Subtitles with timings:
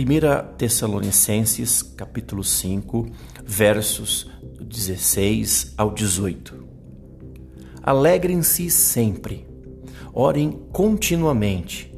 [0.00, 3.06] 1 Tessalonicenses, capítulo 5,
[3.44, 6.64] versos 16 ao 18.
[7.82, 9.46] Alegrem-se sempre,
[10.14, 11.94] orem continuamente,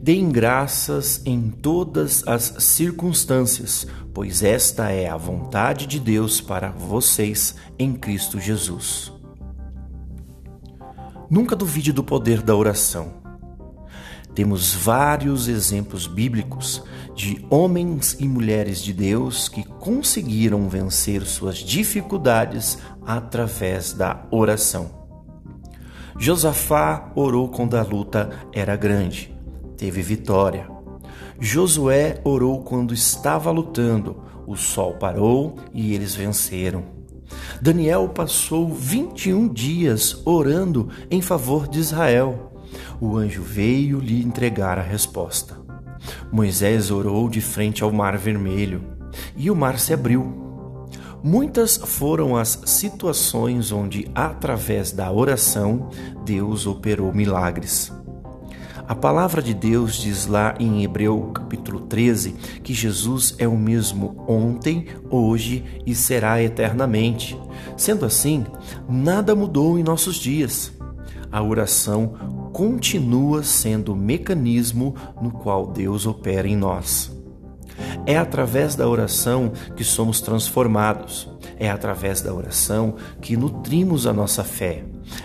[0.00, 7.54] deem graças em todas as circunstâncias, pois esta é a vontade de Deus para vocês
[7.78, 9.12] em Cristo Jesus.
[11.30, 13.23] Nunca duvide do poder da oração.
[14.34, 16.82] Temos vários exemplos bíblicos
[17.14, 25.04] de homens e mulheres de Deus que conseguiram vencer suas dificuldades através da oração.
[26.18, 29.32] Josafá orou quando a luta era grande,
[29.76, 30.68] teve vitória.
[31.38, 36.84] Josué orou quando estava lutando, o sol parou e eles venceram.
[37.60, 42.53] Daniel passou 21 dias orando em favor de Israel
[43.00, 45.56] o anjo veio lhe entregar a resposta.
[46.30, 48.82] Moisés orou de frente ao Mar Vermelho
[49.36, 50.42] e o mar se abriu.
[51.22, 55.88] Muitas foram as situações onde, através da oração,
[56.24, 57.90] Deus operou milagres.
[58.86, 64.22] A palavra de Deus diz lá em Hebreu capítulo 13 que Jesus é o mesmo
[64.28, 67.40] ontem, hoje e será eternamente.
[67.78, 68.44] Sendo assim,
[68.86, 70.70] nada mudou em nossos dias.
[71.32, 77.10] A oração continua sendo o mecanismo no qual Deus opera em nós.
[78.06, 81.28] É através da oração que somos transformados.
[81.58, 84.84] É através da oração que nutrimos a nossa fé.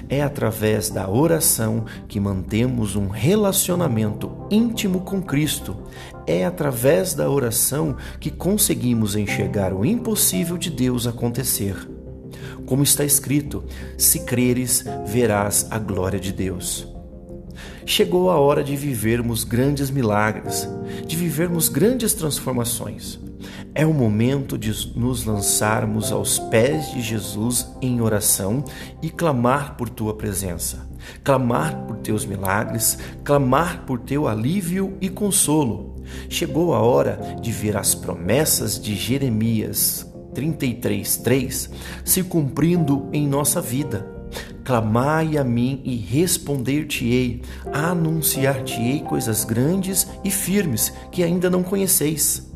[0.10, 5.78] É através da oração que mantemos um relacionamento íntimo com Cristo.
[6.26, 11.76] É através da oração que conseguimos enxergar o impossível de Deus acontecer.
[12.66, 13.64] Como está escrito:
[14.00, 16.99] se creres, verás a glória de Deus.
[17.86, 20.68] Chegou a hora de vivermos grandes milagres,
[21.06, 23.20] de vivermos grandes transformações.
[23.74, 28.64] É o momento de nos lançarmos aos pés de Jesus em oração
[29.02, 30.90] e clamar por tua presença,
[31.24, 36.04] clamar por teus milagres, clamar por teu alívio e consolo.
[36.28, 41.70] Chegou a hora de ver as promessas de Jeremias 33:3
[42.04, 44.19] se cumprindo em nossa vida.
[44.70, 47.42] Clamai a mim e responder-te-ei,
[47.74, 52.48] anunciar-te-ei coisas grandes e firmes que ainda não conheceis.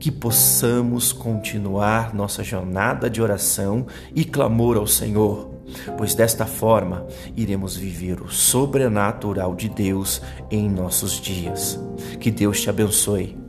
[0.00, 5.50] Que possamos continuar nossa jornada de oração e clamor ao Senhor,
[5.98, 7.06] pois desta forma
[7.36, 11.78] iremos viver o sobrenatural de Deus em nossos dias.
[12.18, 13.43] Que Deus te abençoe